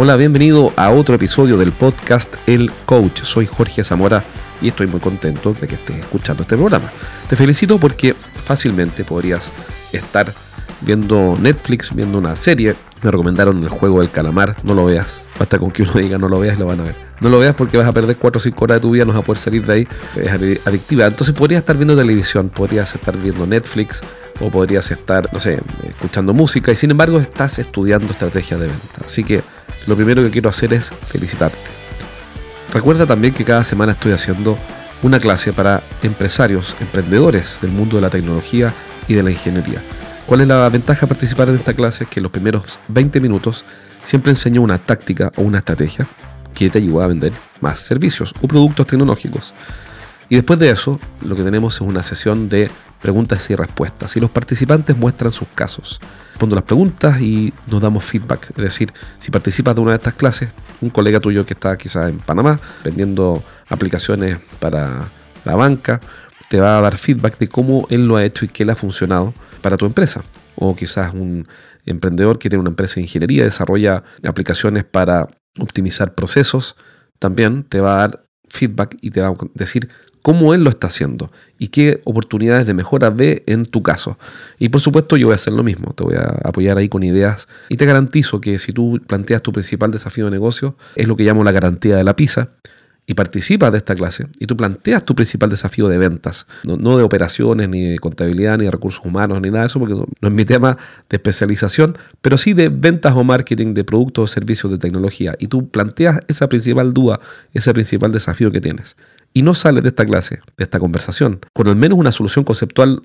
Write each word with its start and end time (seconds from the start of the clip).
Hola, 0.00 0.14
bienvenido 0.14 0.72
a 0.76 0.90
otro 0.90 1.16
episodio 1.16 1.56
del 1.56 1.72
podcast 1.72 2.32
El 2.46 2.70
Coach. 2.86 3.24
Soy 3.24 3.46
Jorge 3.46 3.82
Zamora 3.82 4.22
y 4.62 4.68
estoy 4.68 4.86
muy 4.86 5.00
contento 5.00 5.54
de 5.60 5.66
que 5.66 5.74
estés 5.74 5.96
escuchando 5.96 6.44
este 6.44 6.56
programa. 6.56 6.92
Te 7.28 7.34
felicito 7.34 7.80
porque 7.80 8.14
fácilmente 8.44 9.02
podrías 9.02 9.50
estar 9.92 10.32
viendo 10.80 11.36
Netflix, 11.40 11.94
viendo 11.94 12.18
una 12.18 12.36
serie. 12.36 12.74
Me 13.02 13.10
recomendaron 13.10 13.62
el 13.62 13.68
juego 13.68 14.00
del 14.00 14.10
calamar, 14.10 14.56
no 14.64 14.74
lo 14.74 14.86
veas. 14.86 15.22
Basta 15.38 15.58
con 15.58 15.70
que 15.70 15.82
uno 15.82 15.92
diga 15.94 16.18
no 16.18 16.28
lo 16.28 16.40
veas 16.40 16.58
lo 16.58 16.66
van 16.66 16.80
a 16.80 16.84
ver. 16.84 16.96
No 17.20 17.28
lo 17.28 17.38
veas 17.38 17.54
porque 17.54 17.76
vas 17.76 17.86
a 17.86 17.92
perder 17.92 18.16
4 18.16 18.38
o 18.38 18.40
5 18.40 18.64
horas 18.64 18.76
de 18.76 18.80
tu 18.80 18.90
vida, 18.90 19.04
no 19.04 19.12
vas 19.12 19.22
a 19.22 19.24
poder 19.24 19.38
salir 19.38 19.64
de 19.64 19.72
ahí. 19.72 19.88
Es 20.16 20.32
adictiva. 20.66 21.06
Entonces 21.06 21.34
podrías 21.34 21.60
estar 21.60 21.76
viendo 21.76 21.96
televisión, 21.96 22.48
podrías 22.48 22.94
estar 22.94 23.16
viendo 23.16 23.46
Netflix 23.46 24.02
o 24.40 24.50
podrías 24.50 24.90
estar, 24.90 25.28
no 25.32 25.40
sé, 25.40 25.60
escuchando 25.88 26.34
música 26.34 26.70
y 26.72 26.76
sin 26.76 26.90
embargo 26.90 27.18
estás 27.18 27.58
estudiando 27.58 28.10
estrategias 28.10 28.60
de 28.60 28.66
venta. 28.66 29.04
Así 29.04 29.24
que 29.24 29.42
lo 29.86 29.96
primero 29.96 30.22
que 30.22 30.30
quiero 30.30 30.50
hacer 30.50 30.72
es 30.72 30.92
felicitarte. 31.08 31.58
Recuerda 32.72 33.06
también 33.06 33.32
que 33.32 33.44
cada 33.44 33.64
semana 33.64 33.92
estoy 33.92 34.12
haciendo 34.12 34.58
una 35.02 35.18
clase 35.18 35.52
para 35.52 35.82
empresarios, 36.02 36.74
emprendedores 36.80 37.58
del 37.62 37.70
mundo 37.70 37.96
de 37.96 38.02
la 38.02 38.10
tecnología 38.10 38.74
y 39.06 39.14
de 39.14 39.22
la 39.22 39.30
ingeniería. 39.30 39.82
¿Cuál 40.28 40.42
es 40.42 40.48
la 40.48 40.68
ventaja 40.68 41.00
de 41.00 41.06
participar 41.06 41.48
en 41.48 41.54
esta 41.54 41.72
clase? 41.72 42.04
Es 42.04 42.10
que 42.10 42.20
en 42.20 42.24
los 42.24 42.30
primeros 42.30 42.78
20 42.88 43.18
minutos 43.18 43.64
siempre 44.04 44.30
enseño 44.30 44.60
una 44.60 44.76
táctica 44.76 45.32
o 45.36 45.40
una 45.40 45.56
estrategia 45.56 46.06
que 46.52 46.68
te 46.68 46.76
ayuda 46.76 47.06
a 47.06 47.08
vender 47.08 47.32
más 47.62 47.78
servicios 47.78 48.34
o 48.42 48.46
productos 48.46 48.86
tecnológicos. 48.86 49.54
Y 50.28 50.34
después 50.34 50.58
de 50.58 50.68
eso, 50.68 51.00
lo 51.22 51.34
que 51.34 51.42
tenemos 51.42 51.76
es 51.76 51.80
una 51.80 52.02
sesión 52.02 52.50
de 52.50 52.70
preguntas 53.00 53.48
y 53.48 53.54
respuestas. 53.54 54.18
Y 54.18 54.20
los 54.20 54.28
participantes 54.28 54.94
muestran 54.98 55.32
sus 55.32 55.48
casos. 55.54 55.98
Respondo 56.32 56.56
las 56.56 56.64
preguntas 56.64 57.22
y 57.22 57.54
nos 57.66 57.80
damos 57.80 58.04
feedback. 58.04 58.50
Es 58.50 58.64
decir, 58.64 58.92
si 59.18 59.30
participas 59.30 59.76
de 59.76 59.80
una 59.80 59.92
de 59.92 59.96
estas 59.96 60.12
clases, 60.12 60.50
un 60.82 60.90
colega 60.90 61.20
tuyo 61.20 61.46
que 61.46 61.54
está 61.54 61.74
quizás 61.78 62.10
en 62.10 62.18
Panamá 62.18 62.60
vendiendo 62.84 63.42
aplicaciones 63.70 64.36
para 64.60 65.08
la 65.46 65.56
banca, 65.56 66.02
te 66.48 66.60
va 66.60 66.78
a 66.78 66.80
dar 66.80 66.96
feedback 66.96 67.38
de 67.38 67.48
cómo 67.48 67.86
él 67.90 68.06
lo 68.06 68.16
ha 68.16 68.24
hecho 68.24 68.44
y 68.44 68.48
qué 68.48 68.64
le 68.64 68.72
ha 68.72 68.76
funcionado 68.76 69.34
para 69.60 69.76
tu 69.76 69.86
empresa. 69.86 70.24
O 70.56 70.74
quizás 70.74 71.14
un 71.14 71.46
emprendedor 71.86 72.38
que 72.38 72.48
tiene 72.48 72.60
una 72.60 72.70
empresa 72.70 72.96
de 72.96 73.02
ingeniería, 73.02 73.44
desarrolla 73.44 74.02
aplicaciones 74.24 74.84
para 74.84 75.28
optimizar 75.58 76.14
procesos, 76.14 76.76
también 77.18 77.64
te 77.64 77.80
va 77.80 77.96
a 77.96 78.08
dar 78.08 78.24
feedback 78.48 78.96
y 79.00 79.10
te 79.10 79.20
va 79.20 79.28
a 79.28 79.36
decir 79.54 79.88
cómo 80.22 80.54
él 80.54 80.64
lo 80.64 80.70
está 80.70 80.88
haciendo 80.88 81.30
y 81.58 81.68
qué 81.68 82.00
oportunidades 82.04 82.66
de 82.66 82.74
mejora 82.74 83.10
ve 83.10 83.44
en 83.46 83.64
tu 83.64 83.82
caso. 83.82 84.18
Y 84.58 84.68
por 84.68 84.80
supuesto 84.80 85.16
yo 85.16 85.28
voy 85.28 85.32
a 85.32 85.36
hacer 85.36 85.52
lo 85.52 85.62
mismo, 85.62 85.92
te 85.94 86.04
voy 86.04 86.16
a 86.16 86.40
apoyar 86.44 86.78
ahí 86.78 86.88
con 86.88 87.02
ideas 87.02 87.48
y 87.68 87.76
te 87.76 87.86
garantizo 87.86 88.40
que 88.40 88.58
si 88.58 88.72
tú 88.72 89.00
planteas 89.06 89.42
tu 89.42 89.52
principal 89.52 89.90
desafío 89.90 90.26
de 90.26 90.30
negocio, 90.30 90.76
es 90.96 91.08
lo 91.08 91.16
que 91.16 91.24
llamo 91.24 91.44
la 91.44 91.52
garantía 91.52 91.96
de 91.96 92.04
la 92.04 92.16
pizza, 92.16 92.50
y 93.08 93.14
participas 93.14 93.72
de 93.72 93.78
esta 93.78 93.94
clase 93.94 94.28
y 94.38 94.46
tú 94.46 94.54
planteas 94.54 95.02
tu 95.02 95.14
principal 95.14 95.48
desafío 95.48 95.88
de 95.88 95.96
ventas, 95.96 96.46
no, 96.64 96.98
de 96.98 97.02
operaciones, 97.02 97.66
ni 97.70 97.80
de 97.86 97.98
contabilidad, 97.98 98.58
ni 98.58 98.66
de 98.66 98.70
recursos 98.70 99.02
humanos, 99.02 99.40
ni 99.40 99.48
nada 99.48 99.62
de 99.62 99.68
eso, 99.68 99.78
porque 99.78 99.94
no, 99.94 100.06
es 100.28 100.30
mi 100.30 100.44
tema 100.44 100.76
de 101.08 101.16
especialización, 101.16 101.96
pero 102.20 102.36
sí 102.36 102.52
de 102.52 102.68
ventas 102.68 103.14
o 103.16 103.24
marketing 103.24 103.72
de 103.72 103.82
productos 103.82 104.24
o 104.24 104.26
servicios 104.32 104.70
de 104.70 104.76
tecnología, 104.76 105.34
y 105.38 105.46
tú 105.46 105.70
planteas 105.70 106.20
esa 106.28 106.50
principal 106.50 106.92
duda, 106.92 107.18
ese 107.54 107.72
principal 107.72 108.12
desafío 108.12 108.52
que 108.52 108.60
tienes, 108.60 108.98
y 109.32 109.40
no 109.40 109.54
sales 109.54 109.82
de 109.84 109.88
esta 109.88 110.04
clase, 110.04 110.40
de 110.58 110.64
esta 110.64 110.78
conversación, 110.78 111.40
con 111.54 111.66
al 111.66 111.76
menos 111.76 111.98
una 111.98 112.12
solución 112.12 112.44
conceptual 112.44 113.00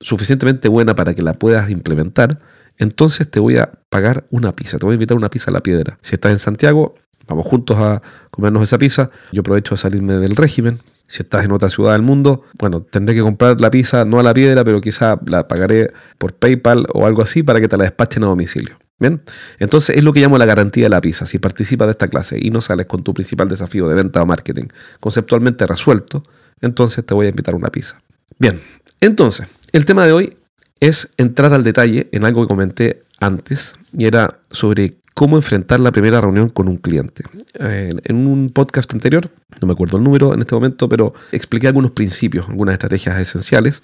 suficientemente 0.00 0.68
buena 0.68 0.96
para 0.96 1.14
que 1.14 1.22
la 1.22 1.34
puedas 1.34 1.70
implementar, 1.70 2.40
entonces 2.76 3.30
te 3.30 3.38
voy 3.38 3.58
a 3.58 3.70
pagar 3.88 4.26
una 4.30 4.50
pizza, 4.50 4.78
te 4.78 4.84
voy 4.86 4.94
a 4.94 4.96
invitar 4.96 5.16
una 5.16 5.30
pizza 5.30 5.52
a 5.52 5.54
la 5.54 5.60
piedra. 5.60 5.96
Si 6.02 6.16
estás 6.16 6.32
en 6.32 6.40
Santiago, 6.40 6.96
vamos 7.26 7.46
juntos 7.46 7.76
a 7.78 8.02
comernos 8.30 8.62
esa 8.62 8.78
pizza. 8.78 9.10
Yo 9.32 9.40
aprovecho 9.40 9.74
de 9.74 9.78
salirme 9.78 10.14
del 10.14 10.36
régimen. 10.36 10.78
Si 11.06 11.22
estás 11.22 11.44
en 11.44 11.52
otra 11.52 11.68
ciudad 11.68 11.92
del 11.92 12.02
mundo, 12.02 12.42
bueno, 12.58 12.80
tendré 12.80 13.14
que 13.14 13.20
comprar 13.20 13.60
la 13.60 13.70
pizza, 13.70 14.04
no 14.04 14.18
a 14.18 14.22
la 14.22 14.32
piedra, 14.32 14.64
pero 14.64 14.80
quizá 14.80 15.18
la 15.26 15.46
pagaré 15.46 15.92
por 16.18 16.34
PayPal 16.34 16.86
o 16.94 17.06
algo 17.06 17.22
así 17.22 17.42
para 17.42 17.60
que 17.60 17.68
te 17.68 17.76
la 17.76 17.84
despachen 17.84 18.24
a 18.24 18.26
domicilio. 18.26 18.76
Bien, 18.98 19.22
entonces 19.58 19.96
es 19.96 20.04
lo 20.04 20.12
que 20.12 20.20
llamo 20.20 20.38
la 20.38 20.46
garantía 20.46 20.84
de 20.84 20.88
la 20.88 21.00
pizza. 21.00 21.26
Si 21.26 21.38
participas 21.38 21.88
de 21.88 21.92
esta 21.92 22.08
clase 22.08 22.38
y 22.40 22.50
no 22.50 22.60
sales 22.60 22.86
con 22.86 23.02
tu 23.02 23.12
principal 23.12 23.48
desafío 23.48 23.88
de 23.88 23.94
venta 23.94 24.22
o 24.22 24.26
marketing 24.26 24.68
conceptualmente 25.00 25.66
resuelto, 25.66 26.22
entonces 26.60 27.04
te 27.04 27.12
voy 27.12 27.26
a 27.26 27.28
invitar 27.30 27.54
una 27.54 27.70
pizza. 27.70 27.98
Bien, 28.38 28.60
entonces, 29.00 29.46
el 29.72 29.84
tema 29.84 30.06
de 30.06 30.12
hoy 30.12 30.36
es 30.80 31.10
entrar 31.16 31.52
al 31.52 31.64
detalle 31.64 32.08
en 32.12 32.24
algo 32.24 32.42
que 32.42 32.48
comenté 32.48 33.02
antes 33.20 33.76
y 33.92 34.06
era 34.06 34.38
sobre 34.50 34.94
cómo 35.14 35.36
enfrentar 35.36 35.80
la 35.80 35.92
primera 35.92 36.20
reunión 36.20 36.48
con 36.48 36.68
un 36.68 36.76
cliente. 36.76 37.24
Eh, 37.54 37.94
en 38.04 38.26
un 38.26 38.50
podcast 38.50 38.92
anterior, 38.92 39.30
no 39.60 39.66
me 39.66 39.72
acuerdo 39.72 39.96
el 39.96 40.04
número 40.04 40.34
en 40.34 40.40
este 40.40 40.54
momento, 40.54 40.88
pero 40.88 41.14
expliqué 41.32 41.68
algunos 41.68 41.92
principios, 41.92 42.48
algunas 42.48 42.74
estrategias 42.74 43.18
esenciales 43.18 43.82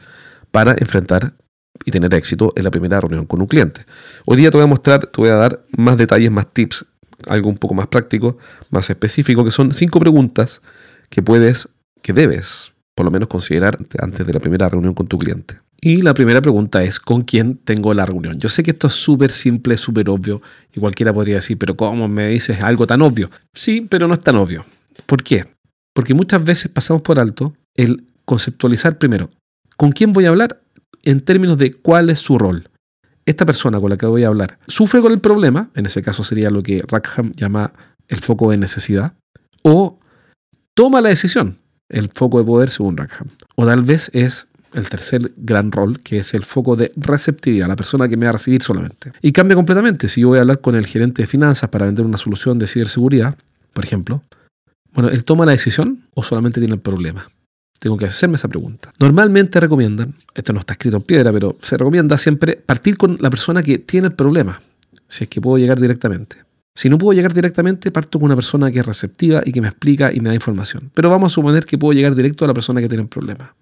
para 0.51 0.73
enfrentar 0.73 1.35
y 1.85 1.93
tener 1.93 2.13
éxito 2.15 2.53
en 2.57 2.65
la 2.65 2.71
primera 2.71 3.01
reunión 3.01 3.27
con 3.27 3.41
un 3.41 3.47
cliente. 3.47 3.83
Hoy 4.27 4.37
día 4.37 4.51
te 4.51 4.57
voy 4.57 4.65
a 4.65 4.69
mostrar, 4.69 5.07
te 5.07 5.21
voy 5.21 5.31
a 5.31 5.37
dar 5.37 5.65
más 5.77 5.97
detalles, 5.97 6.31
más 6.31 6.53
tips, 6.53 6.85
algo 7.29 7.49
un 7.49 7.57
poco 7.57 7.75
más 7.75 7.87
práctico, 7.87 8.39
más 8.71 8.91
específico, 8.91 9.45
que 9.45 9.51
son 9.51 9.73
cinco 9.73 10.01
preguntas 10.01 10.61
que 11.09 11.23
puedes, 11.23 11.69
que 12.03 12.13
debes, 12.13 12.73
por 12.95 13.05
lo 13.05 13.11
menos 13.11 13.29
considerar 13.29 13.79
antes 14.01 14.27
de 14.27 14.33
la 14.33 14.41
primera 14.41 14.69
reunión 14.69 14.95
con 14.95 15.07
tu 15.07 15.19
cliente. 15.19 15.61
Y 15.83 16.03
la 16.03 16.13
primera 16.13 16.43
pregunta 16.43 16.83
es, 16.83 17.01
¿con 17.01 17.23
quién 17.23 17.57
tengo 17.57 17.95
la 17.95 18.05
reunión? 18.05 18.39
Yo 18.39 18.49
sé 18.51 18.63
que 18.63 18.73
esto 18.73 18.89
es 18.89 18.95
súper 18.95 19.31
simple, 19.31 19.77
súper 19.79 20.11
obvio, 20.11 20.43
y 20.75 20.81
cualquiera 20.81 21.13
podría 21.13 21.37
decir, 21.37 21.57
pero 21.57 21.75
¿cómo 21.75 22.07
me 22.07 22.29
dices 22.29 22.63
algo 22.63 22.87
tan 22.87 23.01
obvio? 23.01 23.31
Sí, 23.55 23.87
pero 23.89 24.07
no 24.07 24.15
es 24.15 24.21
tan 24.21 24.37
obvio. 24.37 24.67
¿Por 25.07 25.23
qué? 25.23 25.47
Porque 25.95 26.13
muchas 26.13 26.45
veces 26.45 26.71
pasamos 26.71 27.03
por 27.03 27.19
alto 27.19 27.55
el 27.75 28.05
conceptualizar 28.27 28.99
primero, 28.99 29.31
¿con 29.77 29.93
quién 29.93 30.13
voy 30.13 30.27
a 30.27 30.29
hablar? 30.29 30.61
En 31.03 31.23
términos 31.23 31.57
de 31.57 31.73
cuál 31.73 32.11
es 32.11 32.19
su 32.19 32.39
rol. 32.39 32.69
Esta 33.25 33.47
persona 33.47 33.81
con 33.81 33.91
la 33.91 33.97
que 33.97 34.07
voy 34.07 34.25
a 34.25 34.29
hablar 34.29 34.59
sufre 34.67 35.01
con 35.01 35.13
el 35.13 35.21
problema, 35.21 35.71
en 35.75 35.87
ese 35.87 36.03
caso 36.03 36.23
sería 36.25 36.51
lo 36.51 36.63
que 36.63 36.83
Rackham 36.87 37.33
llama 37.33 37.73
el 38.09 38.19
foco 38.19 38.51
de 38.51 38.59
necesidad, 38.59 39.15
o 39.63 39.99
toma 40.75 41.01
la 41.01 41.09
decisión, 41.09 41.59
el 41.89 42.11
foco 42.15 42.39
de 42.39 42.45
poder 42.45 42.71
según 42.71 42.97
Rackham. 42.97 43.29
O 43.57 43.67
tal 43.67 43.83
vez 43.83 44.11
es 44.15 44.47
el 44.75 44.89
tercer 44.89 45.33
gran 45.37 45.73
rol, 45.73 46.01
que 46.01 46.19
es 46.19 46.35
el 46.35 46.45
foco 46.45 46.77
de 46.77 46.93
receptividad, 46.97 47.69
la 47.69 47.77
persona 47.77 48.09
que 48.09 48.17
me 48.17 48.27
va 48.27 48.31
a 48.31 48.33
recibir 48.35 48.63
solamente. 48.63 49.13
Y 49.23 49.33
cambia 49.33 49.55
completamente. 49.55 50.09
Si 50.09 50.21
yo 50.21 50.29
voy 50.29 50.39
a 50.39 50.43
hablar 50.43 50.61
con 50.61 50.75
el 50.75 50.87
gerente 50.87 51.23
de 51.23 51.27
finanzas 51.27 51.69
para 51.71 51.87
vender 51.87 52.05
una 52.05 52.19
solución 52.19 52.59
de 52.59 52.67
ciberseguridad, 52.67 53.37
por 53.73 53.85
ejemplo, 53.85 54.23
bueno, 54.93 55.11
¿él 55.11 55.25
toma 55.25 55.47
la 55.47 55.53
decisión 55.53 56.05
o 56.15 56.23
solamente 56.23 56.61
tiene 56.61 56.75
el 56.75 56.81
problema? 56.81 57.31
Tengo 57.79 57.97
que 57.97 58.05
hacerme 58.05 58.37
esa 58.37 58.49
pregunta. 58.49 58.93
Normalmente 58.99 59.59
recomiendan, 59.59 60.15
esto 60.35 60.53
no 60.53 60.61
está 60.61 60.75
escrito 60.75 60.99
en 60.99 61.03
piedra, 61.03 61.33
pero 61.33 61.57
se 61.63 61.77
recomienda 61.77 62.19
siempre 62.19 62.57
partir 62.57 62.97
con 62.99 63.17
la 63.21 63.31
persona 63.31 63.63
que 63.63 63.79
tiene 63.79 64.09
el 64.09 64.13
problema, 64.13 64.61
si 65.09 65.25
es 65.25 65.31
que 65.31 65.41
puedo 65.41 65.57
llegar 65.57 65.81
directamente. 65.81 66.37
Si 66.75 66.89
no 66.89 66.99
puedo 66.99 67.15
llegar 67.15 67.35
directamente, 67.35 67.91
parto 67.91 68.19
con 68.19 68.27
una 68.27 68.37
persona 68.37 68.71
que 68.71 68.81
es 68.81 68.87
receptiva 68.87 69.43
y 69.45 69.53
que 69.53 69.61
me 69.61 69.69
explica 69.69 70.13
y 70.13 70.21
me 70.21 70.29
da 70.29 70.35
información. 70.35 70.91
Pero 70.95 71.11
vamos 71.11 71.33
a 71.33 71.35
suponer 71.35 71.65
que 71.65 71.79
puedo 71.79 71.93
llegar 71.93 72.15
directo 72.15 72.45
a 72.45 72.49
la 72.49 72.55
persona 72.55 72.81
que 72.81 72.89
tiene 72.89 73.03
el 73.03 73.09
problema. 73.09 73.55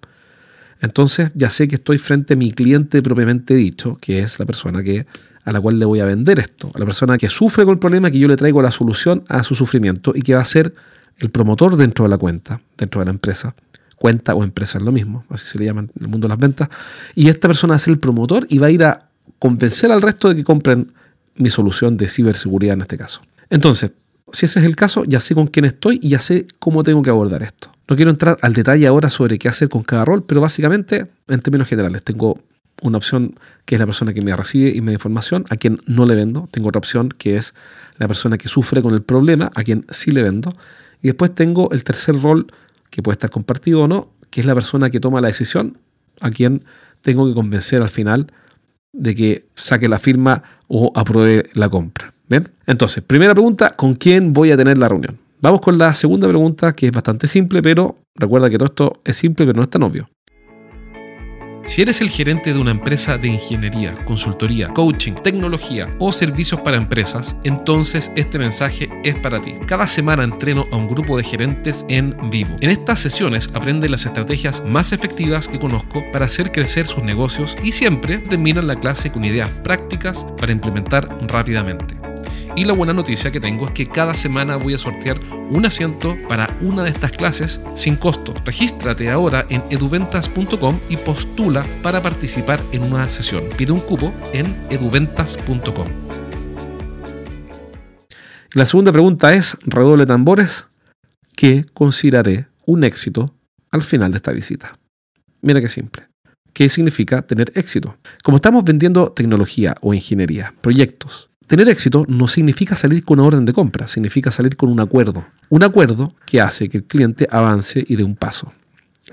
Entonces 0.81 1.31
ya 1.35 1.49
sé 1.49 1.67
que 1.67 1.75
estoy 1.75 1.97
frente 1.97 2.33
a 2.33 2.37
mi 2.37 2.51
cliente 2.51 3.01
propiamente 3.01 3.53
dicho, 3.53 3.97
que 3.99 4.19
es 4.19 4.39
la 4.39 4.45
persona 4.45 4.83
que, 4.83 5.05
a 5.43 5.51
la 5.51 5.59
cual 5.59 5.79
le 5.79 5.85
voy 5.85 5.99
a 5.99 6.05
vender 6.05 6.39
esto, 6.39 6.71
a 6.73 6.79
la 6.79 6.85
persona 6.85 7.17
que 7.17 7.29
sufre 7.29 7.65
con 7.65 7.73
el 7.73 7.79
problema, 7.79 8.09
que 8.11 8.19
yo 8.19 8.27
le 8.27 8.37
traigo 8.37 8.61
la 8.61 8.71
solución 8.71 9.23
a 9.27 9.43
su 9.43 9.55
sufrimiento 9.55 10.13
y 10.15 10.21
que 10.21 10.35
va 10.35 10.41
a 10.41 10.45
ser 10.45 10.73
el 11.17 11.29
promotor 11.29 11.75
dentro 11.75 12.05
de 12.05 12.09
la 12.09 12.17
cuenta, 12.17 12.61
dentro 12.77 12.99
de 13.01 13.05
la 13.05 13.11
empresa. 13.11 13.55
Cuenta 13.97 14.33
o 14.33 14.43
empresa 14.45 14.77
es 14.77 14.83
lo 14.83 14.93
mismo, 14.93 15.25
así 15.29 15.45
se 15.45 15.59
le 15.59 15.65
llama 15.65 15.81
en 15.81 15.91
el 15.99 16.07
mundo 16.07 16.27
de 16.27 16.29
las 16.29 16.39
ventas. 16.39 16.69
Y 17.15 17.27
esta 17.27 17.49
persona 17.49 17.71
va 17.71 17.75
a 17.75 17.79
ser 17.79 17.93
el 17.93 17.99
promotor 17.99 18.45
y 18.49 18.57
va 18.57 18.67
a 18.67 18.71
ir 18.71 18.83
a 18.83 19.09
convencer 19.39 19.91
al 19.91 20.01
resto 20.01 20.29
de 20.29 20.37
que 20.37 20.43
compren 20.45 20.93
mi 21.35 21.49
solución 21.49 21.97
de 21.97 22.07
ciberseguridad 22.07 22.75
en 22.75 22.81
este 22.81 22.97
caso. 22.97 23.21
Entonces, 23.49 23.91
si 24.33 24.45
ese 24.45 24.59
es 24.59 24.65
el 24.65 24.75
caso, 24.75 25.03
ya 25.05 25.19
sé 25.19 25.35
con 25.35 25.47
quién 25.47 25.65
estoy 25.65 25.99
y 26.01 26.09
ya 26.09 26.19
sé 26.19 26.47
cómo 26.59 26.83
tengo 26.83 27.01
que 27.01 27.09
abordar 27.09 27.43
esto. 27.43 27.71
No 27.87 27.95
quiero 27.95 28.11
entrar 28.11 28.37
al 28.41 28.53
detalle 28.53 28.85
ahora 28.87 29.09
sobre 29.09 29.37
qué 29.39 29.49
hacer 29.49 29.69
con 29.69 29.83
cada 29.83 30.05
rol, 30.05 30.23
pero 30.23 30.41
básicamente, 30.41 31.07
en 31.27 31.41
términos 31.41 31.67
generales, 31.67 32.03
tengo 32.03 32.39
una 32.81 32.97
opción 32.97 33.35
que 33.65 33.75
es 33.75 33.79
la 33.79 33.85
persona 33.85 34.13
que 34.13 34.21
me 34.21 34.35
recibe 34.35 34.69
y 34.69 34.81
me 34.81 34.91
da 34.91 34.93
información, 34.93 35.45
a 35.49 35.57
quien 35.57 35.81
no 35.85 36.05
le 36.05 36.15
vendo. 36.15 36.47
Tengo 36.51 36.69
otra 36.69 36.79
opción 36.79 37.09
que 37.09 37.35
es 37.35 37.53
la 37.97 38.07
persona 38.07 38.37
que 38.37 38.47
sufre 38.47 38.81
con 38.81 38.93
el 38.93 39.01
problema, 39.01 39.51
a 39.55 39.63
quien 39.63 39.85
sí 39.89 40.11
le 40.11 40.21
vendo. 40.21 40.53
Y 41.01 41.07
después 41.07 41.33
tengo 41.33 41.71
el 41.71 41.83
tercer 41.83 42.19
rol, 42.21 42.47
que 42.89 43.01
puede 43.01 43.13
estar 43.13 43.29
compartido 43.29 43.83
o 43.83 43.87
no, 43.87 44.11
que 44.29 44.41
es 44.41 44.45
la 44.45 44.53
persona 44.53 44.89
que 44.89 44.99
toma 44.99 45.21
la 45.21 45.27
decisión, 45.27 45.77
a 46.21 46.29
quien 46.29 46.63
tengo 47.01 47.27
que 47.27 47.33
convencer 47.33 47.81
al 47.81 47.89
final 47.89 48.27
de 48.93 49.15
que 49.15 49.47
saque 49.55 49.87
la 49.87 49.99
firma 49.99 50.43
o 50.67 50.91
apruebe 50.95 51.49
la 51.53 51.69
compra. 51.69 52.13
¿Bien? 52.29 52.51
Entonces, 52.67 53.03
primera 53.03 53.33
pregunta, 53.33 53.71
¿con 53.71 53.95
quién 53.95 54.33
voy 54.33 54.51
a 54.51 54.57
tener 54.57 54.77
la 54.77 54.87
reunión? 54.87 55.17
Vamos 55.41 55.61
con 55.61 55.77
la 55.77 55.93
segunda 55.93 56.27
pregunta, 56.27 56.73
que 56.73 56.87
es 56.87 56.91
bastante 56.91 57.27
simple, 57.27 57.61
pero 57.61 57.97
recuerda 58.15 58.49
que 58.49 58.57
todo 58.57 58.67
esto 58.67 59.01
es 59.03 59.17
simple, 59.17 59.45
pero 59.45 59.57
no 59.57 59.63
es 59.63 59.69
tan 59.69 59.83
obvio. 59.83 60.09
Si 61.65 61.83
eres 61.83 62.01
el 62.01 62.09
gerente 62.09 62.51
de 62.51 62.59
una 62.59 62.71
empresa 62.71 63.17
de 63.17 63.27
ingeniería, 63.27 63.93
consultoría, 64.05 64.69
coaching, 64.69 65.13
tecnología 65.13 65.93
o 65.99 66.11
servicios 66.11 66.59
para 66.61 66.77
empresas, 66.77 67.35
entonces 67.43 68.11
este 68.15 68.39
mensaje 68.39 68.89
es 69.03 69.15
para 69.15 69.39
ti. 69.39 69.53
Cada 69.67 69.87
semana 69.87 70.23
entreno 70.23 70.65
a 70.71 70.75
un 70.77 70.87
grupo 70.87 71.15
de 71.15 71.23
gerentes 71.23 71.85
en 71.87 72.17
vivo. 72.31 72.55
En 72.61 72.71
estas 72.71 72.99
sesiones 72.99 73.49
aprende 73.53 73.87
las 73.87 74.07
estrategias 74.07 74.63
más 74.65 74.93
efectivas 74.93 75.47
que 75.47 75.59
conozco 75.59 76.03
para 76.11 76.25
hacer 76.25 76.51
crecer 76.51 76.87
sus 76.87 77.03
negocios 77.03 77.55
y 77.63 77.71
siempre 77.71 78.17
terminan 78.17 78.65
la 78.65 78.79
clase 78.79 79.11
con 79.11 79.23
ideas 79.23 79.49
prácticas 79.63 80.25
para 80.39 80.51
implementar 80.51 81.07
rápidamente. 81.27 81.98
Y 82.59 82.65
la 82.65 82.73
buena 82.73 82.91
noticia 82.91 83.31
que 83.31 83.39
tengo 83.39 83.67
es 83.67 83.71
que 83.71 83.87
cada 83.87 84.13
semana 84.13 84.57
voy 84.57 84.73
a 84.73 84.77
sortear 84.77 85.17
un 85.49 85.65
asiento 85.65 86.17
para 86.27 86.57
una 86.59 86.83
de 86.83 86.89
estas 86.89 87.13
clases 87.13 87.61
sin 87.73 87.95
costo. 87.95 88.33
Regístrate 88.43 89.09
ahora 89.09 89.45
en 89.47 89.63
eduventas.com 89.69 90.77
y 90.89 90.97
postula 90.97 91.65
para 91.81 92.01
participar 92.01 92.59
en 92.73 92.83
una 92.83 93.07
sesión. 93.07 93.45
Pide 93.55 93.71
un 93.71 93.79
cupo 93.79 94.13
en 94.33 94.45
eduventas.com. 94.69 95.87
La 98.51 98.65
segunda 98.65 98.91
pregunta 98.91 99.33
es, 99.33 99.55
redoble 99.61 100.05
tambores, 100.05 100.65
¿qué 101.37 101.63
consideraré 101.73 102.47
un 102.65 102.83
éxito 102.83 103.33
al 103.71 103.83
final 103.83 104.11
de 104.11 104.17
esta 104.17 104.33
visita? 104.33 104.77
Mira 105.41 105.61
qué 105.61 105.69
simple. 105.69 106.09
¿Qué 106.51 106.67
significa 106.67 107.21
tener 107.21 107.53
éxito? 107.55 107.95
Como 108.21 108.35
estamos 108.35 108.65
vendiendo 108.65 109.13
tecnología 109.13 109.75
o 109.79 109.93
ingeniería, 109.93 110.53
proyectos, 110.59 111.29
Tener 111.49 111.67
éxito 111.67 112.05
no 112.07 112.27
significa 112.27 112.75
salir 112.75 113.03
con 113.03 113.19
una 113.19 113.27
orden 113.27 113.43
de 113.43 113.53
compra, 113.53 113.87
significa 113.87 114.29
salir 114.29 114.55
con 114.55 114.69
un 114.69 114.79
acuerdo. 114.79 115.25
Un 115.49 115.63
acuerdo 115.63 116.13
que 116.27 116.39
hace 116.39 116.69
que 116.69 116.77
el 116.77 116.83
cliente 116.83 117.27
avance 117.31 117.83
y 117.87 117.95
dé 117.95 118.03
un 118.03 118.15
paso 118.15 118.53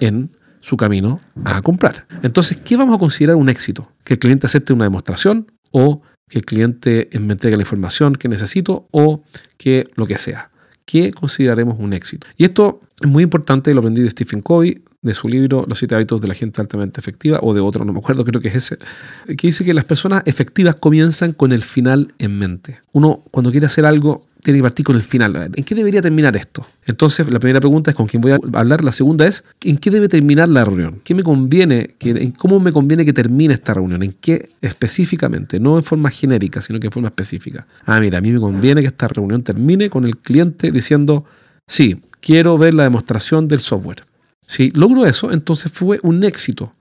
en 0.01 0.29
su 0.61 0.77
camino 0.77 1.19
a 1.47 1.63
comprar. 1.63 2.07
Entonces, 2.23 2.59
¿qué 2.63 2.77
vamos 2.77 2.95
a 2.95 2.99
considerar 2.99 3.37
un 3.37 3.49
éxito? 3.49 3.91
¿Que 4.05 4.13
el 4.13 4.19
cliente 4.19 4.45
acepte 4.45 4.75
una 4.75 4.85
demostración 4.85 5.51
o 5.71 6.03
que 6.29 6.41
el 6.41 6.45
cliente 6.45 7.09
me 7.19 7.33
entregue 7.33 7.57
la 7.57 7.63
información 7.63 8.15
que 8.15 8.29
necesito 8.29 8.87
o 8.91 9.25
que 9.57 9.89
lo 9.95 10.07
que 10.07 10.19
sea? 10.19 10.51
¿Qué 10.85 11.13
consideraremos 11.13 11.79
un 11.79 11.95
éxito? 11.95 12.27
Y 12.37 12.45
esto 12.45 12.83
es 13.01 13.09
muy 13.09 13.23
importante, 13.23 13.73
lo 13.73 13.81
aprendí 13.81 14.03
de 14.03 14.11
Stephen 14.11 14.43
Covey, 14.43 14.85
de 15.03 15.15
su 15.15 15.29
libro 15.29 15.65
Los 15.69 15.79
siete 15.79 15.95
hábitos 15.95 16.21
de 16.21 16.29
la 16.29 16.35
gente 16.35 16.61
altamente 16.61 17.01
efectiva, 17.01 17.39
o 17.43 17.55
de 17.55 17.61
otro, 17.61 17.85
no 17.85 17.93
me 17.93 17.99
acuerdo, 17.99 18.25
creo 18.25 18.41
que 18.41 18.49
es 18.49 18.57
ese, 18.57 18.79
que 19.27 19.47
dice 19.47 19.65
que 19.65 19.75
las 19.75 19.85
personas 19.85 20.23
efectivas 20.27 20.75
comienzan 20.77 21.33
con 21.33 21.53
el 21.53 21.63
final 21.63 22.13
en 22.19 22.39
mente. 22.39 22.81
Uno, 22.93 23.23
cuando 23.31 23.51
quiere 23.51 23.67
hacer 23.67 23.87
algo, 23.87 24.27
tiene 24.47 24.61
que 24.61 24.63
partir 24.63 24.85
con 24.85 24.95
el 24.95 25.03
final. 25.03 25.51
¿En 25.57 25.65
qué 25.65 25.75
debería 25.75 26.01
terminar 26.01 26.37
esto? 26.37 26.65
Entonces, 26.87 27.29
la 27.33 27.41
primera 27.41 27.59
pregunta 27.59 27.91
es 27.91 27.97
con 27.97 28.07
quién 28.07 28.21
voy 28.21 28.31
a 28.31 28.39
hablar. 28.53 28.85
La 28.85 28.93
segunda 28.93 29.27
es, 29.27 29.43
¿en 29.65 29.77
qué 29.77 29.91
debe 29.91 30.09
terminar 30.09 30.49
la 30.49 30.65
reunión? 30.65 31.01
¿Qué 31.03 31.17
me 31.17 31.25
conviene? 31.25 31.97
Que, 31.99 32.33
¿Cómo 32.39 32.61
me 32.61 32.71
conviene 32.71 33.05
que 33.05 33.13
termine 33.13 33.55
esta 33.55 33.75
reunión? 33.75 34.05
¿En 34.05 34.13
qué 34.13 34.51
específicamente? 34.61 35.59
No 35.59 35.77
en 35.79 35.83
forma 35.83 36.11
genérica, 36.11 36.63
sino 36.63 36.79
que 36.79 36.87
en 36.87 36.93
forma 36.93 37.09
específica. 37.09 37.67
Ah, 37.87 37.99
mira, 37.99 38.19
a 38.19 38.21
mí 38.21 38.31
me 38.31 38.39
conviene 38.39 38.83
que 38.83 38.87
esta 38.87 39.09
reunión 39.09 39.43
termine 39.43 39.91
con 39.91 40.05
el 40.05 40.17
cliente 40.17 40.71
diciendo, 40.71 41.25
sí, 41.67 42.01
quiero 42.21 42.57
ver 42.57 42.75
la 42.75 42.85
demostración 42.85 43.49
del 43.49 43.59
software. 43.59 44.05
Si 44.47 44.71
logro 44.71 45.07
eso, 45.07 45.33
entonces 45.33 45.73
fue 45.73 45.99
un 46.03 46.23
éxito. 46.25 46.75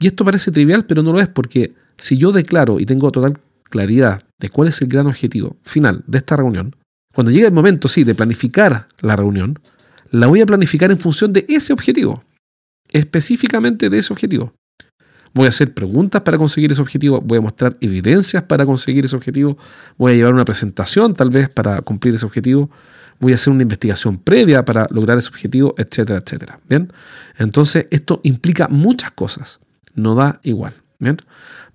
Y 0.00 0.08
esto 0.08 0.24
parece 0.24 0.50
trivial, 0.50 0.84
pero 0.84 1.02
no 1.02 1.12
lo 1.12 1.20
es 1.20 1.28
porque 1.28 1.74
si 1.96 2.16
yo 2.16 2.32
declaro 2.32 2.80
y 2.80 2.86
tengo 2.86 3.10
total 3.12 3.38
claridad 3.62 4.20
de 4.38 4.48
cuál 4.48 4.68
es 4.68 4.82
el 4.82 4.88
gran 4.88 5.06
objetivo 5.06 5.56
final 5.62 6.02
de 6.06 6.18
esta 6.18 6.36
reunión, 6.36 6.74
cuando 7.14 7.30
llegue 7.30 7.46
el 7.46 7.52
momento, 7.52 7.88
sí, 7.88 8.04
de 8.04 8.14
planificar 8.14 8.88
la 9.00 9.16
reunión, 9.16 9.58
la 10.10 10.26
voy 10.26 10.40
a 10.40 10.46
planificar 10.46 10.90
en 10.90 10.98
función 10.98 11.32
de 11.32 11.44
ese 11.48 11.72
objetivo, 11.72 12.24
específicamente 12.90 13.88
de 13.90 13.98
ese 13.98 14.12
objetivo. 14.12 14.52
Voy 15.34 15.46
a 15.46 15.48
hacer 15.48 15.72
preguntas 15.72 16.20
para 16.22 16.36
conseguir 16.36 16.72
ese 16.72 16.82
objetivo, 16.82 17.20
voy 17.20 17.38
a 17.38 17.40
mostrar 17.40 17.76
evidencias 17.80 18.42
para 18.42 18.66
conseguir 18.66 19.06
ese 19.06 19.16
objetivo, 19.16 19.56
voy 19.96 20.12
a 20.12 20.14
llevar 20.16 20.34
una 20.34 20.44
presentación 20.44 21.14
tal 21.14 21.30
vez 21.30 21.48
para 21.48 21.80
cumplir 21.80 22.14
ese 22.14 22.26
objetivo, 22.26 22.70
voy 23.22 23.32
a 23.32 23.36
hacer 23.36 23.52
una 23.52 23.62
investigación 23.62 24.18
previa 24.18 24.64
para 24.64 24.86
lograr 24.90 25.16
ese 25.16 25.28
objetivo, 25.28 25.74
etcétera, 25.78 26.18
etcétera. 26.18 26.58
Bien, 26.68 26.92
entonces 27.38 27.86
esto 27.90 28.20
implica 28.24 28.66
muchas 28.68 29.12
cosas, 29.12 29.60
no 29.94 30.16
da 30.16 30.40
igual. 30.42 30.74
Bien, 30.98 31.16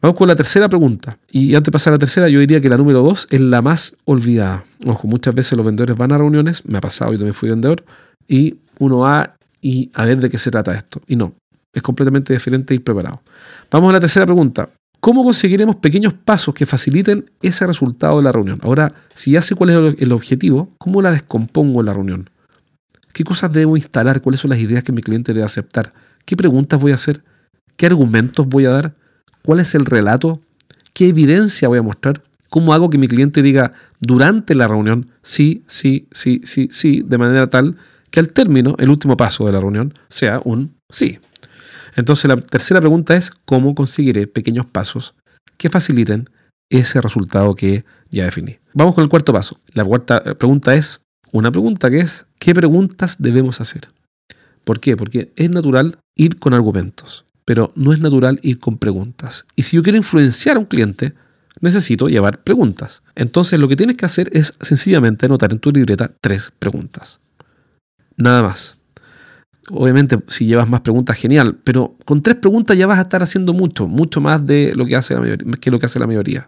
vamos 0.02 0.18
con 0.18 0.28
la 0.28 0.36
tercera 0.36 0.68
pregunta. 0.68 1.18
Y 1.32 1.56
antes 1.56 1.68
de 1.68 1.72
pasar 1.72 1.94
a 1.94 1.96
la 1.96 2.00
tercera, 2.00 2.28
yo 2.28 2.40
diría 2.42 2.60
que 2.60 2.68
la 2.68 2.78
número 2.78 3.02
dos 3.02 3.28
es 3.30 3.40
la 3.40 3.62
más 3.62 3.96
olvidada. 4.04 4.66
Ojo, 4.86 5.08
muchas 5.08 5.34
veces 5.34 5.58
los 5.58 5.66
vendedores 5.66 5.96
van 5.96 6.12
a 6.12 6.18
reuniones, 6.18 6.66
me 6.66 6.78
ha 6.78 6.82
pasado, 6.82 7.14
yo 7.14 7.18
también 7.18 7.34
fui 7.34 7.50
vendedor, 7.50 7.84
y 8.28 8.58
uno 8.80 9.00
va 9.00 9.38
y 9.62 9.90
a 9.94 10.06
ver 10.06 10.20
de 10.20 10.30
qué 10.30 10.38
se 10.38 10.52
trata 10.52 10.76
esto. 10.76 11.02
Y 11.08 11.16
no, 11.16 11.34
es 11.74 11.82
completamente 11.82 12.34
diferente 12.34 12.74
y 12.74 12.80
preparado. 12.80 13.22
Vamos 13.72 13.90
a 13.90 13.94
la 13.94 14.00
tercera 14.02 14.26
pregunta. 14.26 14.70
¿Cómo 15.08 15.24
conseguiremos 15.24 15.78
pequeños 15.78 16.14
pasos 16.14 16.54
que 16.54 16.66
faciliten 16.66 17.32
ese 17.42 17.66
resultado 17.66 18.18
de 18.18 18.24
la 18.24 18.34
reunión? 18.34 18.60
Ahora, 18.62 18.94
si 19.16 19.32
ya 19.32 19.42
sé 19.42 19.56
cuál 19.56 19.70
es 19.70 20.02
el 20.02 20.12
objetivo, 20.12 20.76
¿cómo 20.78 21.02
la 21.02 21.12
descompongo 21.12 21.80
en 21.80 21.86
la 21.86 21.94
reunión? 21.94 22.30
¿Qué 23.14 23.24
cosas 23.24 23.54
debo 23.54 23.78
instalar? 23.78 24.22
¿Cuáles 24.22 24.42
son 24.42 24.50
las 24.50 24.60
ideas 24.60 24.84
que 24.84 24.92
mi 24.92 25.02
cliente 25.02 25.34
debe 25.34 25.46
aceptar? 25.46 25.94
¿Qué 26.26 26.36
preguntas 26.36 26.82
voy 26.82 26.92
a 26.92 26.96
hacer? 26.96 27.24
¿Qué 27.78 27.86
argumentos 27.86 28.50
voy 28.50 28.66
a 28.66 28.72
dar? 28.72 28.96
¿Cuál 29.44 29.62
es 29.62 29.76
el 29.76 29.86
relato? 29.86 30.42
¿Qué 30.92 31.08
evidencia 31.08 31.70
voy 31.70 31.80
a 31.80 31.84
mostrar? 31.84 32.22
¿Cómo 32.50 32.74
hago 32.74 32.90
que 32.90 32.98
mi 32.98 33.08
cliente 33.08 33.42
diga 33.42 33.72
durante 34.02 34.56
la 34.56 34.68
reunión 34.68 35.10
sí, 35.22 35.64
sí, 35.68 36.10
sí, 36.12 36.42
sí, 36.44 36.68
sí, 36.70 37.02
de 37.08 37.18
manera 37.18 37.50
tal 37.50 37.78
que 38.12 38.20
al 38.20 38.28
término, 38.28 38.76
el 38.78 38.90
último 38.90 39.16
paso 39.16 39.46
de 39.46 39.54
la 39.54 39.62
reunión, 39.62 39.94
sea 40.10 40.42
un 40.44 40.76
sí? 40.90 41.20
Entonces 41.98 42.30
la 42.30 42.38
tercera 42.38 42.80
pregunta 42.80 43.16
es 43.16 43.32
cómo 43.46 43.76
conseguiré 43.76 44.28
pequeños 44.28 44.66
pasos 44.66 45.16
que 45.58 45.70
faciliten 45.70 46.30
ese 46.70 47.02
resultado 47.02 47.56
que 47.56 47.84
ya 48.12 48.26
definí. 48.26 48.60
Vamos 48.74 48.94
con 48.94 49.04
el 49.04 49.10
cuarto 49.10 49.34
paso. 49.34 49.60
La 49.74 49.84
cuarta 49.84 50.22
pregunta 50.36 50.76
es 50.76 51.02
una 51.32 51.52
pregunta 51.52 51.90
que 51.90 52.00
es 52.00 52.28
¿qué 52.40 52.54
preguntas 52.54 53.18
debemos 53.20 53.60
hacer? 53.60 53.90
¿Por 54.64 54.80
qué? 54.80 54.96
Porque 54.96 55.34
es 55.36 55.50
natural 55.50 55.98
ir 56.16 56.38
con 56.38 56.54
argumentos, 56.54 57.26
pero 57.46 57.72
no 57.76 57.94
es 57.94 58.02
natural 58.02 58.40
ir 58.44 58.60
con 58.60 58.78
preguntas. 58.78 59.46
Y 59.56 59.64
si 59.64 59.76
yo 59.76 59.84
quiero 59.84 59.98
influenciar 59.98 60.58
a 60.58 60.60
un 60.60 60.66
cliente, 60.66 61.14
necesito 61.62 62.10
llevar 62.10 62.44
preguntas. 62.44 63.02
Entonces 63.16 63.60
lo 63.60 63.68
que 63.68 63.76
tienes 63.76 63.98
que 63.98 64.06
hacer 64.06 64.30
es 64.34 64.54
sencillamente 64.62 65.26
anotar 65.26 65.52
en 65.52 65.60
tu 65.60 65.72
libreta 65.72 66.12
tres 66.22 66.52
preguntas. 66.60 67.20
Nada 68.18 68.44
más. 68.44 68.77
Obviamente, 69.70 70.18
si 70.28 70.46
llevas 70.46 70.70
más 70.70 70.82
preguntas, 70.82 71.18
genial, 71.18 71.58
pero 71.64 71.98
con 72.06 72.22
tres 72.22 72.38
preguntas 72.38 72.78
ya 72.78 72.88
vas 72.88 73.00
a 73.00 73.02
estar 73.02 73.22
haciendo 73.22 73.54
mucho, 73.54 73.88
mucho 73.88 74.22
más 74.22 74.46
de 74.46 74.74
lo 74.76 74.86
que 74.86 74.96
hace 74.96 75.14
la 75.14 75.20
mayoría, 75.20 75.52
que 75.60 75.72
lo 75.72 75.80
que 75.80 75.86
hace 75.88 76.00
la 76.00 76.08
mayoría. 76.08 76.48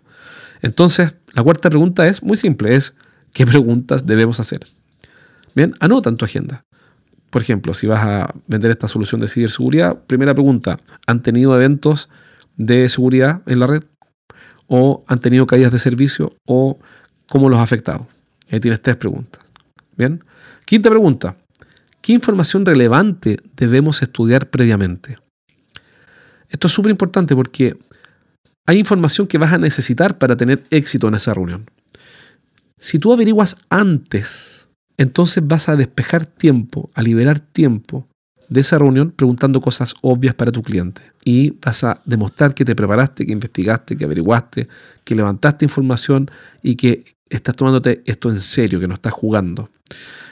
Entonces, 0.61 1.15
la 1.33 1.43
cuarta 1.43 1.69
pregunta 1.69 2.07
es 2.07 2.23
muy 2.23 2.37
simple, 2.37 2.75
es 2.75 2.93
¿qué 3.33 3.45
preguntas 3.45 4.05
debemos 4.05 4.39
hacer? 4.39 4.61
Bien, 5.53 5.73
anota 5.79 6.09
en 6.09 6.17
tu 6.17 6.25
agenda. 6.25 6.63
Por 7.29 7.41
ejemplo, 7.41 7.73
si 7.73 7.87
vas 7.87 8.03
a 8.03 8.33
vender 8.47 8.71
esta 8.71 8.87
solución 8.87 9.21
de 9.21 9.27
ciberseguridad, 9.27 9.97
primera 10.07 10.33
pregunta, 10.33 10.77
¿han 11.05 11.21
tenido 11.21 11.55
eventos 11.55 12.09
de 12.55 12.89
seguridad 12.89 13.41
en 13.45 13.59
la 13.59 13.67
red? 13.67 13.83
¿O 14.67 15.03
han 15.07 15.19
tenido 15.19 15.45
caídas 15.45 15.71
de 15.71 15.79
servicio? 15.79 16.33
¿O 16.45 16.79
cómo 17.27 17.49
los 17.49 17.59
ha 17.59 17.63
afectado? 17.63 18.07
Ahí 18.51 18.59
tienes 18.59 18.81
tres 18.81 18.95
preguntas. 18.95 19.43
Bien. 19.95 20.23
Quinta 20.65 20.89
pregunta, 20.89 21.35
¿Qué 22.01 22.13
información 22.13 22.65
relevante 22.65 23.37
debemos 23.55 24.01
estudiar 24.01 24.49
previamente? 24.49 25.17
Esto 26.49 26.67
es 26.67 26.73
súper 26.73 26.91
importante 26.91 27.35
porque 27.35 27.77
hay 28.65 28.79
información 28.79 29.27
que 29.27 29.37
vas 29.37 29.53
a 29.53 29.57
necesitar 29.57 30.17
para 30.17 30.37
tener 30.37 30.63
éxito 30.69 31.07
en 31.07 31.15
esa 31.15 31.33
reunión. 31.33 31.69
Si 32.79 32.99
tú 32.99 33.11
averiguas 33.11 33.57
antes, 33.69 34.67
entonces 34.97 35.45
vas 35.45 35.69
a 35.69 35.75
despejar 35.75 36.25
tiempo, 36.25 36.89
a 36.93 37.01
liberar 37.01 37.39
tiempo 37.39 38.07
de 38.47 38.61
esa 38.61 38.79
reunión 38.79 39.11
preguntando 39.11 39.61
cosas 39.61 39.93
obvias 40.01 40.33
para 40.33 40.51
tu 40.51 40.63
cliente. 40.63 41.01
Y 41.23 41.51
vas 41.63 41.83
a 41.83 42.01
demostrar 42.05 42.53
que 42.53 42.65
te 42.65 42.75
preparaste, 42.75 43.25
que 43.25 43.31
investigaste, 43.31 43.95
que 43.95 44.05
averiguaste, 44.05 44.67
que 45.03 45.15
levantaste 45.15 45.65
información 45.65 46.31
y 46.63 46.75
que 46.75 47.05
estás 47.29 47.55
tomándote 47.55 48.01
esto 48.05 48.29
en 48.29 48.39
serio, 48.39 48.79
que 48.79 48.87
no 48.87 48.93
estás 48.93 49.13
jugando. 49.13 49.69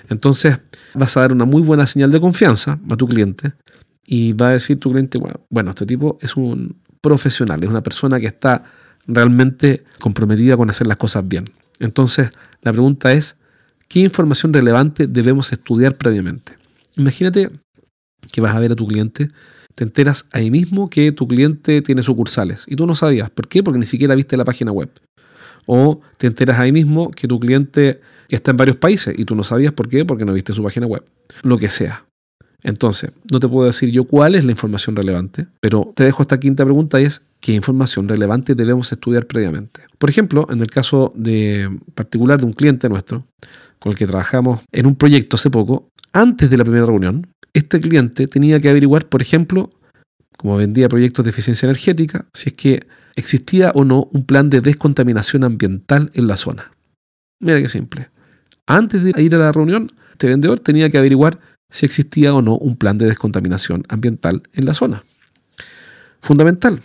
Entonces 0.10 0.60
vas 0.94 1.18
a 1.18 1.22
dar 1.22 1.34
una 1.34 1.46
muy 1.46 1.62
buena 1.62 1.86
señal 1.86 2.12
de 2.12 2.20
confianza 2.20 2.80
a 2.89 2.96
tu 2.96 3.08
cliente 3.08 3.54
y 4.06 4.34
va 4.34 4.50
a 4.50 4.51
decir 4.51 4.80
tu 4.80 4.92
cliente, 4.92 5.18
bueno, 5.18 5.42
bueno, 5.50 5.72
este 5.72 5.86
tipo 5.86 6.18
es 6.22 6.36
un 6.38 6.77
profesional, 7.01 7.63
es 7.63 7.70
una 7.70 7.84
persona 7.84 8.20
que 8.20 8.27
está 8.27 8.63
realmente 9.06 9.84
comprometida 10.00 10.58
con 10.58 10.70
hacer 10.70 10.88
las 10.88 10.98
cosas 10.98 11.27
bien. 11.27 11.46
Entonces 11.80 12.32
la 12.62 12.72
pregunta 12.72 13.12
es, 13.13 13.36
¿qué 13.88 14.00
información 14.00 14.54
relevante 14.54 15.08
debemos 15.08 15.51
estudiar 15.51 15.98
previamente? 15.98 16.54
Imagínate 16.96 17.50
que 18.32 18.42
vas 18.42 18.56
a 18.56 18.60
ver 18.60 18.72
a 18.72 18.75
tu 18.75 18.88
cliente, 18.88 19.27
te 19.75 19.84
enteras 19.84 20.25
ahí 20.32 20.50
mismo 20.50 20.89
que 20.89 21.12
tu 21.12 21.27
cliente 21.27 21.82
tiene 21.82 22.01
sucursales 22.01 22.63
y 22.68 22.75
tú 22.75 22.88
no 22.88 22.96
sabías. 22.96 23.30
¿Por 23.30 23.48
qué? 23.48 23.62
Porque 23.62 23.80
ni 23.80 23.86
siquiera 23.86 24.16
viste 24.16 24.36
la 24.36 24.46
página 24.46 24.72
web. 24.72 24.89
O 25.67 26.01
te 26.17 26.25
enteras 26.25 26.57
ahí 26.57 26.71
mismo 26.71 27.12
que 27.12 27.27
tu 27.27 27.39
cliente 27.39 28.01
está 28.29 28.51
en 28.51 28.57
varios 28.57 28.77
países 28.77 29.13
y 29.15 29.25
tú 29.25 29.36
no 29.36 29.43
sabías 29.43 29.74
por 29.74 29.88
qué, 29.88 30.03
porque 30.03 30.25
no 30.25 30.33
viste 30.33 30.53
su 30.53 30.63
página 30.63 30.88
web. 30.88 31.03
Lo 31.43 31.59
que 31.59 31.69
sea. 31.69 32.05
Entonces, 32.63 33.12
no 33.31 33.39
te 33.39 33.47
puedo 33.47 33.67
decir 33.67 33.91
yo 33.91 34.05
cuál 34.05 34.33
es 34.33 34.43
la 34.43 34.51
información 34.51 34.95
relevante, 34.95 35.45
pero 35.59 35.91
te 35.95 36.03
dejo 36.03 36.24
esta 36.24 36.39
quinta 36.39 36.65
pregunta 36.65 37.00
y 37.00 37.03
es 37.03 37.21
qué 37.39 37.53
información 37.53 38.07
relevante 38.07 38.55
debemos 38.55 38.91
estudiar 38.91 39.27
previamente. 39.27 39.81
Por 39.97 40.09
ejemplo, 40.09 40.47
en 40.50 40.59
el 40.59 40.67
caso 40.67 41.13
de 41.15 41.69
particular 41.93 42.39
de 42.39 42.45
un 42.45 42.53
cliente 42.53 42.89
nuestro 42.89 43.24
con 43.79 43.91
el 43.91 43.97
que 43.97 44.07
trabajamos 44.07 44.62
en 44.71 44.88
un 44.88 44.95
proyecto 44.95 45.36
hace 45.36 45.51
poco, 45.51 45.91
antes 46.13 46.50
de 46.50 46.57
la 46.57 46.63
primera 46.63 46.86
reunión, 46.86 47.27
este 47.53 47.79
cliente 47.79 48.27
tenía 48.27 48.59
que 48.59 48.69
averiguar, 48.69 49.05
por 49.05 49.21
ejemplo, 49.21 49.69
como 50.38 50.56
vendía 50.56 50.88
proyectos 50.88 51.25
de 51.25 51.32
eficiencia 51.32 51.65
energética, 51.65 52.25
si 52.34 52.50
es 52.50 52.53
que 52.56 52.88
existía 53.15 53.72
o 53.74 53.84
no 53.84 54.08
un 54.13 54.25
plan 54.25 54.50
de 54.50 54.62
descontaminación 54.62 55.44
ambiental 55.44 56.12
en 56.13 56.27
la 56.27 56.38
zona. 56.38 56.72
Mira 57.39 57.60
qué 57.60 57.67
simple. 57.67 58.10
Antes 58.67 59.03
de 59.03 59.22
ir 59.22 59.36
a 59.36 59.39
la 59.39 59.51
reunión, 59.51 59.91
este 60.12 60.27
vendedor 60.27 60.60
tenía 60.60 60.89
que 60.89 60.98
averiguar 60.98 61.39
si 61.70 61.86
existía 61.86 62.34
o 62.34 62.41
no 62.41 62.56
un 62.56 62.77
plan 62.77 62.98
de 62.98 63.08
descontaminación 63.08 63.84
ambiental 63.89 64.44
en 64.53 64.65
la 64.65 64.74
zona. 64.74 65.03
Fundamental. 66.22 66.82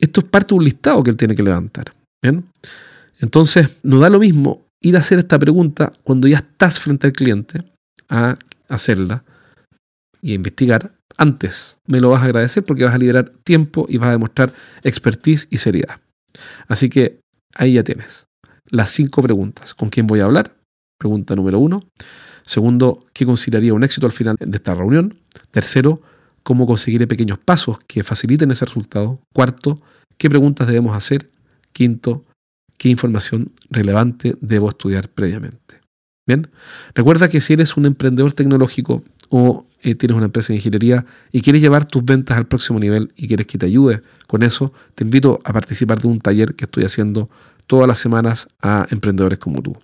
Esto 0.00 0.20
es 0.20 0.26
parte 0.26 0.48
de 0.48 0.58
un 0.58 0.64
listado 0.64 1.02
que 1.02 1.10
él 1.10 1.16
tiene 1.16 1.34
que 1.34 1.42
levantar. 1.42 1.94
¿bien? 2.22 2.44
Entonces, 3.20 3.68
no 3.82 4.00
da 4.00 4.08
lo 4.08 4.18
mismo 4.18 4.66
ir 4.80 4.96
a 4.96 5.00
hacer 5.00 5.18
esta 5.18 5.38
pregunta 5.38 5.92
cuando 6.02 6.26
ya 6.26 6.38
estás 6.38 6.80
frente 6.80 7.06
al 7.06 7.12
cliente 7.12 7.62
a 8.08 8.36
hacerla 8.68 9.22
y 10.22 10.34
investigar 10.34 10.94
antes. 11.18 11.78
Me 11.86 12.00
lo 12.00 12.10
vas 12.10 12.22
a 12.22 12.24
agradecer 12.24 12.64
porque 12.64 12.84
vas 12.84 12.94
a 12.94 12.98
liberar 12.98 13.30
tiempo 13.44 13.86
y 13.88 13.98
vas 13.98 14.08
a 14.08 14.12
demostrar 14.12 14.54
expertise 14.82 15.48
y 15.50 15.58
seriedad. 15.58 16.00
Así 16.68 16.88
que 16.88 17.20
ahí 17.54 17.74
ya 17.74 17.84
tienes 17.84 18.26
las 18.70 18.90
cinco 18.90 19.22
preguntas. 19.22 19.74
¿Con 19.74 19.90
quién 19.90 20.06
voy 20.06 20.20
a 20.20 20.24
hablar? 20.24 20.56
Pregunta 20.98 21.36
número 21.36 21.58
uno. 21.58 21.84
Segundo, 22.44 23.06
¿qué 23.12 23.26
consideraría 23.26 23.74
un 23.74 23.84
éxito 23.84 24.06
al 24.06 24.12
final 24.12 24.36
de 24.38 24.56
esta 24.56 24.74
reunión? 24.74 25.18
Tercero, 25.50 26.00
¿cómo 26.42 26.66
conseguiré 26.66 27.06
pequeños 27.06 27.38
pasos 27.38 27.78
que 27.86 28.02
faciliten 28.02 28.50
ese 28.50 28.64
resultado? 28.64 29.20
Cuarto, 29.32 29.80
¿qué 30.16 30.28
preguntas 30.30 30.66
debemos 30.66 30.96
hacer? 30.96 31.30
Quinto, 31.72 32.24
¿qué 32.78 32.88
información 32.88 33.52
relevante 33.70 34.36
debo 34.40 34.70
estudiar 34.70 35.08
previamente? 35.08 35.80
Bien, 36.26 36.50
recuerda 36.94 37.28
que 37.28 37.40
si 37.40 37.52
eres 37.52 37.76
un 37.76 37.86
emprendedor 37.86 38.32
tecnológico 38.32 39.02
o 39.34 39.64
eh, 39.82 39.94
tienes 39.94 40.14
una 40.14 40.26
empresa 40.26 40.48
de 40.48 40.56
ingeniería 40.56 41.06
y 41.32 41.40
quieres 41.40 41.62
llevar 41.62 41.86
tus 41.86 42.04
ventas 42.04 42.36
al 42.36 42.46
próximo 42.46 42.78
nivel 42.78 43.10
y 43.16 43.26
quieres 43.26 43.46
que 43.46 43.56
te 43.56 43.64
ayude 43.64 44.02
con 44.26 44.42
eso, 44.42 44.74
te 44.94 45.04
invito 45.04 45.38
a 45.42 45.54
participar 45.54 46.02
de 46.02 46.08
un 46.08 46.20
taller 46.20 46.54
que 46.54 46.66
estoy 46.66 46.84
haciendo 46.84 47.30
todas 47.66 47.88
las 47.88 47.98
semanas 47.98 48.48
a 48.60 48.86
emprendedores 48.90 49.38
como 49.38 49.62
tú. 49.62 49.74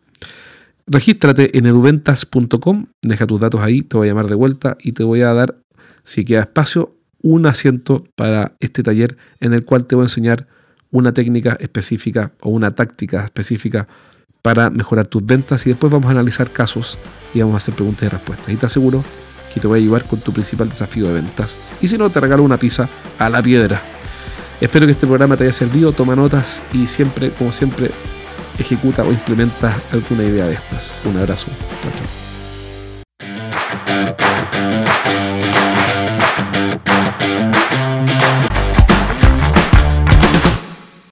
Regístrate 0.86 1.56
en 1.56 1.64
eduventas.com, 1.64 2.86
deja 3.00 3.26
tus 3.26 3.40
datos 3.40 3.62
ahí, 3.62 3.80
te 3.80 3.96
voy 3.96 4.08
a 4.08 4.10
llamar 4.10 4.26
de 4.26 4.34
vuelta 4.34 4.76
y 4.82 4.92
te 4.92 5.02
voy 5.02 5.22
a 5.22 5.32
dar, 5.32 5.56
si 6.04 6.26
queda 6.26 6.40
espacio, 6.40 6.94
un 7.22 7.46
asiento 7.46 8.04
para 8.16 8.54
este 8.60 8.82
taller 8.82 9.16
en 9.40 9.54
el 9.54 9.64
cual 9.64 9.86
te 9.86 9.94
voy 9.94 10.02
a 10.02 10.06
enseñar 10.06 10.46
una 10.90 11.14
técnica 11.14 11.56
específica 11.58 12.32
o 12.42 12.50
una 12.50 12.70
táctica 12.72 13.24
específica 13.24 13.88
para 14.42 14.68
mejorar 14.68 15.06
tus 15.06 15.24
ventas 15.24 15.66
y 15.66 15.70
después 15.70 15.90
vamos 15.90 16.08
a 16.08 16.10
analizar 16.10 16.50
casos 16.50 16.98
y 17.32 17.40
vamos 17.40 17.54
a 17.54 17.56
hacer 17.56 17.74
preguntas 17.74 18.04
y 18.04 18.08
respuestas. 18.10 18.50
Y 18.50 18.56
te 18.56 18.66
aseguro 18.66 19.02
que 19.52 19.60
te 19.60 19.68
va 19.68 19.74
a 19.74 19.78
ayudar 19.78 20.04
con 20.04 20.20
tu 20.20 20.32
principal 20.32 20.68
desafío 20.68 21.06
de 21.08 21.14
ventas. 21.14 21.56
Y 21.80 21.88
si 21.88 21.98
no, 21.98 22.10
te 22.10 22.20
regalo 22.20 22.42
una 22.42 22.58
pizza 22.58 22.88
a 23.18 23.28
la 23.28 23.42
piedra. 23.42 23.82
Espero 24.60 24.86
que 24.86 24.92
este 24.92 25.06
programa 25.06 25.36
te 25.36 25.44
haya 25.44 25.52
servido, 25.52 25.92
toma 25.92 26.16
notas 26.16 26.62
y 26.72 26.86
siempre, 26.86 27.30
como 27.30 27.52
siempre, 27.52 27.90
ejecuta 28.58 29.02
o 29.02 29.10
implementa 29.12 29.74
alguna 29.92 30.24
idea 30.24 30.46
de 30.46 30.54
estas. 30.54 30.92
Un 31.04 31.16
abrazo. 31.16 31.48
Chao, 31.82 31.92
chao. 31.96 32.28